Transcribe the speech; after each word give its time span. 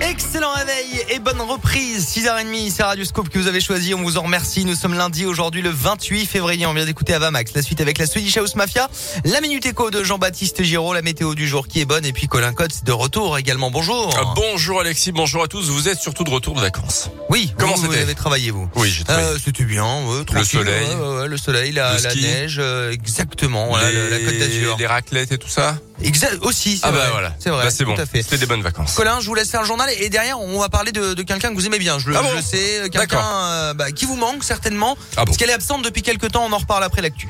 Excellent 0.00 0.52
réveil 0.52 1.02
et 1.10 1.18
bonne 1.18 1.40
reprise. 1.40 2.06
6h30, 2.06 2.70
c'est 2.70 2.82
Radio 2.84 3.04
Scope 3.04 3.28
que 3.30 3.38
vous 3.38 3.48
avez 3.48 3.60
choisi. 3.60 3.94
On 3.94 4.02
vous 4.02 4.16
en 4.16 4.22
remercie. 4.22 4.64
Nous 4.64 4.76
sommes 4.76 4.94
lundi 4.94 5.26
aujourd'hui 5.26 5.60
le 5.60 5.70
28 5.70 6.24
février. 6.24 6.66
On 6.66 6.72
vient 6.72 6.84
d'écouter 6.84 7.14
Avamax. 7.14 7.52
La 7.54 7.62
suite 7.62 7.80
avec 7.80 7.98
la 7.98 8.06
Swedish 8.06 8.36
House 8.36 8.54
Mafia. 8.54 8.88
La 9.24 9.40
Minute 9.40 9.66
Éco 9.66 9.90
de 9.90 10.04
Jean-Baptiste 10.04 10.62
Giraud. 10.62 10.94
La 10.94 11.02
météo 11.02 11.34
du 11.34 11.48
jour 11.48 11.66
qui 11.66 11.80
est 11.80 11.84
bonne. 11.84 12.04
Et 12.04 12.12
puis 12.12 12.28
Colin 12.28 12.52
Cotte 12.52 12.84
de 12.84 12.92
retour 12.92 13.38
également. 13.38 13.70
Bonjour. 13.72 14.16
Euh, 14.16 14.22
bonjour 14.36 14.80
Alexis, 14.80 15.10
bonjour 15.10 15.42
à 15.42 15.48
tous. 15.48 15.68
Vous 15.68 15.88
êtes 15.88 15.98
surtout 15.98 16.22
de 16.24 16.30
retour 16.30 16.54
de 16.54 16.60
vacances. 16.60 17.10
Oui. 17.28 17.52
Comment 17.58 17.74
vous, 17.74 17.86
vous 17.86 17.92
avez 17.92 18.14
travaillé 18.14 18.52
vous 18.52 18.68
Oui, 18.76 18.90
j'ai 18.90 19.02
travaillé. 19.04 19.26
Euh, 19.26 19.38
C'était 19.44 19.64
bien. 19.64 19.84
tranquille, 20.26 20.44
soleil. 20.46 20.86
le 21.26 21.36
soleil, 21.36 21.72
la, 21.72 21.98
Le 21.98 22.20
neige. 22.22 22.56
euh, 22.60 22.92
exactement. 22.92 23.66
Voilà, 23.68 23.90
les, 23.90 24.10
la, 24.10 24.18
la 24.18 24.24
Côte 24.24 24.38
d'Azur. 24.38 24.76
les 24.78 24.86
raclettes 24.86 25.32
et 25.32 25.38
tout 25.38 25.48
ça 25.48 25.76
Exact. 26.02 26.38
Aussi. 26.42 26.78
c'est 26.78 26.86
Ah 26.86 26.92
bah 26.92 26.98
vrai. 26.98 27.10
voilà. 27.10 27.34
C'est 27.38 27.50
vrai. 27.50 27.64
Bah, 27.64 27.70
c'est 27.70 27.84
bon. 27.84 27.94
Tout 27.94 28.00
à 28.02 28.06
fait. 28.06 28.22
C'était 28.22 28.38
des 28.38 28.46
bonnes 28.46 28.62
vacances. 28.62 28.94
Colin, 28.94 29.20
je 29.20 29.26
vous 29.26 29.34
laisse 29.34 29.50
faire 29.50 29.62
le 29.62 29.66
journal 29.66 29.88
et 29.98 30.08
derrière 30.08 30.40
on 30.40 30.58
va 30.60 30.68
parler 30.68 30.92
de, 30.92 31.14
de 31.14 31.22
quelqu'un 31.22 31.50
que 31.50 31.54
vous 31.54 31.66
aimez 31.66 31.78
bien. 31.78 31.98
Je 31.98 32.08
le 32.08 32.16
Ah 32.16 32.22
bon 32.22 32.28
je 32.36 32.40
sais, 32.42 32.88
quelqu'un 32.90 33.18
euh, 33.24 33.74
bah, 33.74 33.90
qui 33.92 34.04
vous 34.04 34.16
manque 34.16 34.44
certainement, 34.44 34.96
Ah 35.16 35.20
bon. 35.20 35.24
parce 35.26 35.36
qu'elle 35.36 35.50
est 35.50 35.54
absente 35.54 35.82
depuis 35.82 36.02
quelques 36.02 36.30
temps. 36.32 36.44
On 36.48 36.52
en 36.52 36.58
reparle 36.58 36.84
après 36.84 37.02
l'actu. 37.02 37.28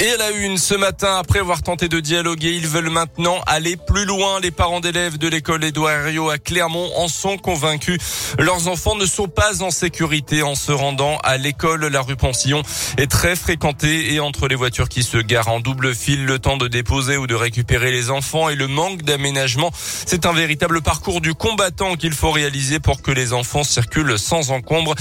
Et 0.00 0.08
à 0.10 0.16
la 0.16 0.30
une, 0.30 0.58
ce 0.58 0.74
matin, 0.74 1.16
après 1.18 1.40
avoir 1.40 1.60
tenté 1.60 1.88
de 1.88 1.98
dialoguer, 1.98 2.52
ils 2.52 2.68
veulent 2.68 2.88
maintenant 2.88 3.40
aller 3.46 3.76
plus 3.76 4.04
loin. 4.04 4.38
Les 4.38 4.52
parents 4.52 4.78
d'élèves 4.78 5.18
de 5.18 5.26
l'école 5.26 5.64
Édouard 5.64 5.90
Herriot 5.90 6.30
à 6.30 6.38
Clermont 6.38 6.88
en 6.94 7.08
sont 7.08 7.36
convaincus. 7.36 7.98
Leurs 8.38 8.68
enfants 8.68 8.94
ne 8.94 9.06
sont 9.06 9.26
pas 9.26 9.60
en 9.60 9.72
sécurité 9.72 10.44
en 10.44 10.54
se 10.54 10.70
rendant 10.70 11.18
à 11.24 11.36
l'école. 11.36 11.84
La 11.86 12.00
rue 12.00 12.14
Poncillon 12.14 12.62
est 12.96 13.10
très 13.10 13.34
fréquentée 13.34 14.14
et 14.14 14.20
entre 14.20 14.46
les 14.46 14.54
voitures 14.54 14.88
qui 14.88 15.02
se 15.02 15.18
garent 15.18 15.48
en 15.48 15.58
double 15.58 15.92
fil, 15.96 16.26
le 16.26 16.38
temps 16.38 16.58
de 16.58 16.68
déposer 16.68 17.16
ou 17.16 17.26
de 17.26 17.34
récupérer 17.34 17.90
les 17.90 18.10
enfants 18.10 18.48
et 18.48 18.54
le 18.54 18.68
manque 18.68 19.02
d'aménagement, 19.02 19.72
c'est 19.74 20.26
un 20.26 20.32
véritable 20.32 20.80
parcours 20.80 21.20
du 21.20 21.34
combattant 21.34 21.96
qu'il 21.96 22.12
faut 22.12 22.30
réaliser 22.30 22.78
pour 22.78 23.02
que 23.02 23.10
les 23.10 23.32
enfants 23.32 23.64
circulent 23.64 24.16
sans 24.16 24.52
encombre. 24.52 24.94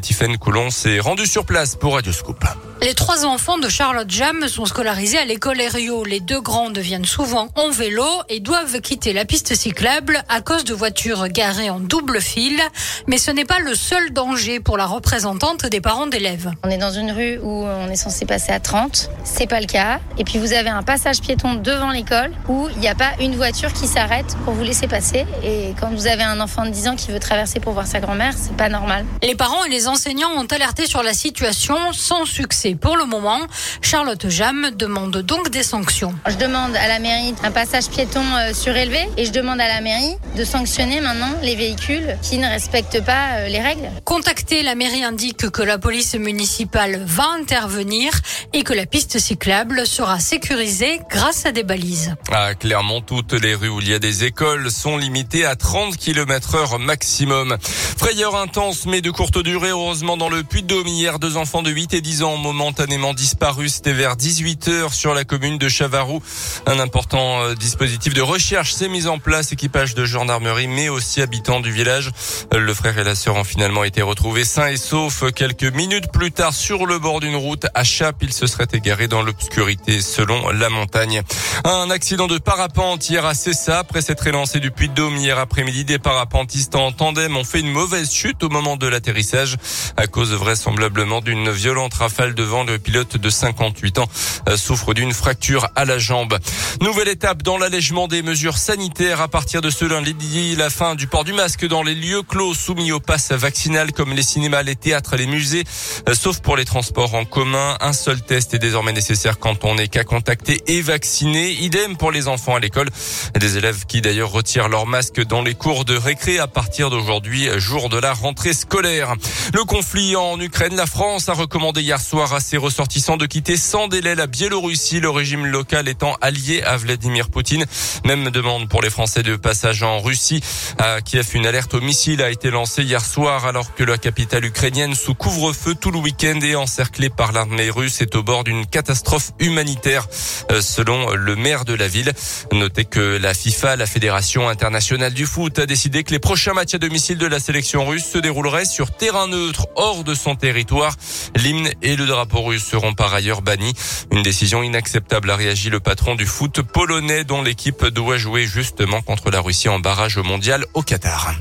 Tiffaine 0.00 0.38
Coulon 0.38 0.70
s'est 0.70 1.00
rendue 1.00 1.26
sur 1.26 1.44
place 1.44 1.74
pour 1.74 1.94
Radioscoop. 1.94 2.44
Les 2.84 2.92
trois 2.92 3.24
enfants 3.24 3.56
de 3.56 3.70
Charlotte 3.70 4.10
Jam 4.10 4.46
sont 4.46 4.66
scolarisés 4.66 5.16
à 5.16 5.24
l'école 5.24 5.58
Herriot. 5.58 6.04
Les 6.04 6.20
deux 6.20 6.42
grandes 6.42 6.76
viennent 6.76 7.06
souvent 7.06 7.48
en 7.54 7.70
vélo 7.70 8.04
et 8.28 8.40
doivent 8.40 8.78
quitter 8.82 9.14
la 9.14 9.24
piste 9.24 9.54
cyclable 9.54 10.22
à 10.28 10.42
cause 10.42 10.64
de 10.64 10.74
voitures 10.74 11.28
garées 11.28 11.70
en 11.70 11.80
double 11.80 12.20
fil. 12.20 12.60
Mais 13.06 13.16
ce 13.16 13.30
n'est 13.30 13.46
pas 13.46 13.58
le 13.58 13.74
seul 13.74 14.12
danger 14.12 14.60
pour 14.60 14.76
la 14.76 14.84
représentante 14.84 15.64
des 15.64 15.80
parents 15.80 16.06
d'élèves. 16.06 16.50
On 16.62 16.68
est 16.68 16.76
dans 16.76 16.90
une 16.90 17.10
rue 17.10 17.38
où 17.38 17.64
on 17.64 17.88
est 17.88 17.96
censé 17.96 18.26
passer 18.26 18.52
à 18.52 18.60
30, 18.60 19.08
c'est 19.24 19.46
pas 19.46 19.60
le 19.60 19.66
cas. 19.66 20.00
Et 20.18 20.24
puis 20.24 20.38
vous 20.38 20.52
avez 20.52 20.68
un 20.68 20.82
passage 20.82 21.22
piéton 21.22 21.54
devant 21.54 21.90
l'école 21.90 22.32
où 22.50 22.68
il 22.74 22.80
n'y 22.80 22.88
a 22.88 22.94
pas 22.94 23.12
une 23.18 23.34
voiture 23.34 23.72
qui 23.72 23.86
s'arrête 23.86 24.36
pour 24.44 24.52
vous 24.52 24.62
laisser 24.62 24.88
passer. 24.88 25.24
Et 25.42 25.72
quand 25.80 25.88
vous 25.88 26.06
avez 26.06 26.24
un 26.24 26.38
enfant 26.38 26.66
de 26.66 26.70
10 26.70 26.88
ans 26.88 26.96
qui 26.96 27.12
veut 27.12 27.18
traverser 27.18 27.60
pour 27.60 27.72
voir 27.72 27.86
sa 27.86 28.00
grand-mère, 28.00 28.34
c'est 28.36 28.58
pas 28.58 28.68
normal. 28.68 29.06
Les 29.22 29.34
parents 29.34 29.64
et 29.64 29.70
les 29.70 29.88
enseignants 29.88 30.32
ont 30.36 30.44
alerté 30.44 30.84
sur 30.84 31.02
la 31.02 31.14
situation 31.14 31.76
sans 31.94 32.26
succès. 32.26 32.73
Pour 32.80 32.96
le 32.96 33.04
moment, 33.04 33.40
Charlotte 33.82 34.28
Jam 34.28 34.70
demande 34.76 35.18
donc 35.18 35.50
des 35.50 35.62
sanctions. 35.62 36.14
Je 36.26 36.36
demande 36.36 36.74
à 36.76 36.88
la 36.88 36.98
mairie 36.98 37.34
un 37.42 37.50
passage 37.50 37.88
piéton 37.88 38.24
euh, 38.36 38.52
surélevé 38.52 39.08
et 39.16 39.24
je 39.24 39.32
demande 39.32 39.60
à 39.60 39.68
la 39.68 39.80
mairie 39.80 40.16
de 40.36 40.44
sanctionner 40.44 41.00
maintenant 41.00 41.32
les 41.42 41.56
véhicules 41.56 42.16
qui 42.22 42.38
ne 42.38 42.46
respectent 42.46 43.04
pas 43.04 43.38
euh, 43.38 43.48
les 43.48 43.60
règles. 43.60 43.88
Contacté, 44.04 44.62
la 44.62 44.74
mairie 44.74 45.04
indique 45.04 45.50
que 45.50 45.62
la 45.62 45.78
police 45.78 46.14
municipale 46.14 47.02
va 47.04 47.28
intervenir 47.38 48.12
et 48.52 48.62
que 48.62 48.72
la 48.72 48.86
piste 48.86 49.18
cyclable 49.18 49.86
sera 49.86 50.18
sécurisée 50.18 51.00
grâce 51.10 51.46
à 51.46 51.52
des 51.52 51.62
balises. 51.62 52.14
À 52.32 52.54
Clermont, 52.54 53.00
toutes 53.00 53.32
les 53.32 53.54
rues 53.54 53.68
où 53.68 53.80
il 53.80 53.88
y 53.88 53.94
a 53.94 53.98
des 53.98 54.24
écoles 54.24 54.70
sont 54.70 54.96
limitées 54.96 55.44
à 55.44 55.56
30 55.56 55.96
km 55.96 56.54
heure 56.54 56.78
maximum. 56.78 57.56
Frayeur 57.96 58.36
intense, 58.36 58.86
mais 58.86 59.00
de 59.00 59.10
courte 59.10 59.38
durée. 59.38 59.70
Heureusement, 59.70 60.16
dans 60.16 60.28
le 60.28 60.42
Puy-de-Dôme, 60.42 60.86
hier, 60.86 61.18
deux 61.18 61.36
enfants 61.36 61.62
de 61.62 61.70
8 61.70 61.94
et 61.94 62.00
10 62.00 62.22
ans 62.22 62.32
ont 62.32 62.38
momentanément 62.54 63.14
disparu. 63.14 63.68
C'était 63.68 63.92
vers 63.92 64.16
18 64.16 64.68
heures 64.68 64.94
sur 64.94 65.12
la 65.12 65.24
commune 65.24 65.58
de 65.58 65.68
Chavarou. 65.68 66.22
Un 66.66 66.78
important 66.78 67.42
euh, 67.42 67.54
dispositif 67.54 68.14
de 68.14 68.22
recherche 68.22 68.72
s'est 68.72 68.88
mis 68.88 69.06
en 69.06 69.18
place, 69.18 69.52
équipage 69.52 69.94
de 69.94 70.04
gendarmerie, 70.04 70.68
mais 70.68 70.88
aussi 70.88 71.20
habitants 71.20 71.60
du 71.60 71.72
village. 71.72 72.10
Le 72.52 72.72
frère 72.72 72.96
et 72.98 73.04
la 73.04 73.14
sœur 73.14 73.36
ont 73.36 73.44
finalement 73.44 73.84
été 73.84 74.02
retrouvés 74.02 74.44
sains 74.44 74.68
et 74.68 74.76
saufs 74.76 75.24
quelques 75.34 75.64
minutes 75.64 76.12
plus 76.12 76.30
tard 76.30 76.54
sur 76.54 76.86
le 76.86 76.98
bord 76.98 77.20
d'une 77.20 77.36
route 77.36 77.66
à 77.74 77.82
Chap. 77.82 78.16
Ils 78.22 78.32
se 78.32 78.46
seraient 78.46 78.68
égarés 78.72 79.08
dans 79.08 79.22
l'obscurité 79.22 80.00
selon 80.00 80.50
la 80.50 80.70
montagne. 80.70 81.22
Un 81.64 81.90
accident 81.90 82.28
de 82.28 82.38
parapente 82.38 83.08
hier 83.10 83.26
à 83.26 83.34
Cessa. 83.34 83.80
Après 83.80 84.00
s'être 84.00 84.26
élancé 84.26 84.60
du 84.60 84.70
Puy-de-Dôme 84.70 85.16
hier 85.16 85.38
après-midi, 85.38 85.84
des 85.84 85.98
parapentistes 85.98 86.76
en 86.76 86.92
tandem 86.92 87.36
ont 87.36 87.44
fait 87.44 87.60
une 87.60 87.72
mauvaise 87.72 88.12
chute 88.12 88.42
au 88.44 88.48
moment 88.48 88.76
de 88.76 88.86
l'atterrissage 88.86 89.56
à 89.96 90.06
cause 90.06 90.32
vraisemblablement 90.32 91.20
d'une 91.20 91.50
violente 91.50 91.94
rafale 91.94 92.34
de 92.34 92.43
vent. 92.44 92.64
Le 92.64 92.78
pilote 92.78 93.16
de 93.16 93.30
58 93.30 93.98
ans 93.98 94.08
euh, 94.48 94.56
souffre 94.56 94.94
d'une 94.94 95.12
fracture 95.12 95.68
à 95.76 95.84
la 95.84 95.98
jambe. 95.98 96.38
Nouvelle 96.80 97.08
étape 97.08 97.42
dans 97.42 97.58
l'allègement 97.58 98.08
des 98.08 98.22
mesures 98.22 98.58
sanitaires 98.58 99.20
à 99.20 99.28
partir 99.28 99.60
de 99.60 99.70
ce 99.70 99.84
lundi, 99.84 100.56
la 100.56 100.70
fin 100.70 100.94
du 100.94 101.06
port 101.06 101.24
du 101.24 101.32
masque 101.32 101.66
dans 101.66 101.82
les 101.82 101.94
lieux 101.94 102.22
clos 102.22 102.54
soumis 102.54 102.92
au 102.92 103.00
pass 103.00 103.32
vaccinal 103.32 103.92
comme 103.92 104.12
les 104.12 104.22
cinémas, 104.22 104.62
les 104.62 104.76
théâtres, 104.76 105.16
les 105.16 105.26
musées, 105.26 105.64
euh, 106.08 106.14
sauf 106.14 106.40
pour 106.40 106.56
les 106.56 106.64
transports 106.64 107.14
en 107.14 107.24
commun. 107.24 107.76
Un 107.80 107.92
seul 107.92 108.20
test 108.20 108.54
est 108.54 108.58
désormais 108.58 108.92
nécessaire 108.92 109.38
quand 109.38 109.64
on 109.64 109.78
est 109.78 109.88
qu'à 109.88 110.04
contacter 110.04 110.62
et 110.66 110.82
vacciné. 110.82 111.50
Idem 111.52 111.96
pour 111.96 112.12
les 112.12 112.28
enfants 112.28 112.54
à 112.54 112.60
l'école. 112.60 112.90
Des 113.38 113.56
élèves 113.56 113.86
qui 113.86 114.00
d'ailleurs 114.00 114.30
retirent 114.30 114.68
leur 114.68 114.86
masque 114.86 115.24
dans 115.24 115.42
les 115.42 115.54
cours 115.54 115.84
de 115.84 115.96
récré 115.96 116.38
à 116.38 116.46
partir 116.46 116.90
d'aujourd'hui, 116.90 117.48
jour 117.58 117.88
de 117.88 117.98
la 117.98 118.12
rentrée 118.12 118.52
scolaire. 118.52 119.14
Le 119.54 119.64
conflit 119.64 120.16
en 120.16 120.38
Ukraine, 120.40 120.76
la 120.76 120.86
France 120.86 121.28
a 121.28 121.32
recommandé 121.32 121.82
hier 121.82 122.00
soir 122.00 122.33
à 122.34 122.40
ses 122.40 122.56
ressortissants 122.56 123.16
de 123.16 123.26
quitter 123.26 123.56
sans 123.56 123.88
délai 123.88 124.14
la 124.14 124.26
Biélorussie, 124.26 125.00
le 125.00 125.10
régime 125.10 125.46
local 125.46 125.88
étant 125.88 126.16
allié 126.20 126.62
à 126.62 126.76
Vladimir 126.76 127.28
Poutine. 127.28 127.64
Même 128.04 128.30
demande 128.30 128.68
pour 128.68 128.82
les 128.82 128.90
Français 128.90 129.22
de 129.22 129.36
passage 129.36 129.82
en 129.82 130.00
Russie. 130.00 130.42
À 130.78 131.00
Kiev, 131.00 131.30
une 131.34 131.46
alerte 131.46 131.74
au 131.74 131.80
missile 131.80 132.22
a 132.22 132.30
été 132.30 132.50
lancée 132.50 132.82
hier 132.82 133.04
soir 133.04 133.46
alors 133.46 133.74
que 133.74 133.84
la 133.84 133.98
capitale 133.98 134.44
ukrainienne 134.44 134.94
sous 134.94 135.14
couvre-feu 135.14 135.74
tout 135.74 135.90
le 135.90 135.98
week-end 135.98 136.40
et 136.42 136.56
encerclée 136.56 137.10
par 137.10 137.32
l'armée 137.32 137.70
russe 137.70 138.00
est 138.00 138.16
au 138.16 138.22
bord 138.22 138.42
d'une 138.42 138.66
catastrophe 138.66 139.30
humanitaire, 139.38 140.06
euh, 140.50 140.60
selon 140.60 141.14
le 141.14 141.36
maire 141.36 141.64
de 141.64 141.74
la 141.74 141.88
ville. 141.88 142.12
Notez 142.52 142.84
que 142.84 143.18
la 143.18 143.34
FIFA, 143.34 143.76
la 143.76 143.86
Fédération 143.86 144.48
internationale 144.48 145.14
du 145.14 145.26
foot, 145.26 145.58
a 145.58 145.66
décidé 145.66 146.02
que 146.02 146.10
les 146.10 146.18
prochains 146.18 146.54
matchs 146.54 146.74
à 146.74 146.78
domicile 146.78 147.18
de 147.18 147.26
la 147.26 147.38
sélection 147.38 147.86
russe 147.86 148.06
se 148.06 148.18
dérouleraient 148.18 148.64
sur 148.64 148.90
terrain 148.90 149.28
neutre 149.28 149.68
hors 149.76 150.04
de 150.04 150.14
son 150.14 150.34
territoire. 150.34 150.96
L'hymne 151.36 151.70
et 151.82 151.96
le 151.96 152.06
drapeau 152.06 152.23
russe 152.32 152.64
seront 152.64 152.94
par 152.94 153.12
ailleurs 153.12 153.42
bannis. 153.42 153.74
Une 154.10 154.22
décision 154.22 154.62
inacceptable 154.62 155.30
a 155.30 155.36
réagi 155.36 155.70
le 155.70 155.80
patron 155.80 156.14
du 156.14 156.26
foot 156.26 156.62
polonais 156.62 157.24
dont 157.24 157.42
l'équipe 157.42 157.84
doit 157.86 158.18
jouer 158.18 158.46
justement 158.46 159.02
contre 159.02 159.30
la 159.30 159.40
Russie 159.40 159.68
en 159.68 159.78
barrage 159.78 160.18
mondial 160.18 160.64
au 160.74 160.82
Qatar. 160.82 161.34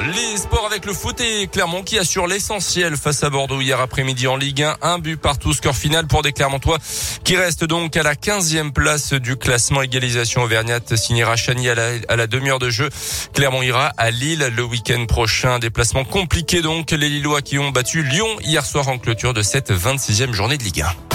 Les 0.00 0.36
sports 0.36 0.66
avec 0.66 0.86
le 0.86 0.92
foot 0.92 1.20
et 1.20 1.48
Clermont 1.48 1.82
qui 1.82 1.98
assure 1.98 2.28
l'essentiel 2.28 2.96
face 2.96 3.24
à 3.24 3.30
Bordeaux 3.30 3.60
hier 3.60 3.80
après-midi 3.80 4.28
en 4.28 4.36
Ligue 4.36 4.62
1. 4.62 4.76
Un 4.82 4.98
but 5.00 5.16
partout, 5.16 5.52
score 5.52 5.74
final 5.74 6.06
pour 6.06 6.22
des 6.22 6.32
Clermontois 6.32 6.78
qui 7.24 7.36
restent 7.36 7.64
donc 7.64 7.96
à 7.96 8.04
la 8.04 8.14
15e 8.14 8.70
place 8.70 9.12
du 9.12 9.36
classement 9.36 9.82
égalisation 9.82 10.42
Auvergnat 10.42 10.80
signera 10.94 11.34
Chani 11.34 11.68
à 11.68 11.74
la, 11.74 11.88
à 12.08 12.14
la 12.14 12.28
demi-heure 12.28 12.60
de 12.60 12.70
jeu. 12.70 12.90
Clermont 13.34 13.62
ira 13.62 13.92
à 13.96 14.10
Lille 14.10 14.52
le 14.54 14.62
week-end 14.62 15.04
prochain. 15.06 15.58
Déplacement 15.58 16.04
compliqué 16.04 16.62
donc. 16.62 16.92
Les 16.92 17.08
Lillois 17.08 17.42
qui 17.42 17.58
ont 17.58 17.70
battu 17.70 18.04
Lyon 18.04 18.28
hier 18.40 18.64
soir 18.64 18.88
en 18.88 18.98
clôture 18.98 19.34
de 19.34 19.42
cette 19.42 19.72
26e 19.72 20.32
journée 20.32 20.58
de 20.58 20.62
Ligue 20.62 20.82
1. 20.82 21.07